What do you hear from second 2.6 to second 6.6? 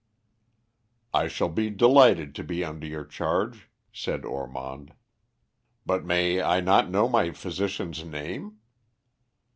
under your charge," said Ormond, "but may I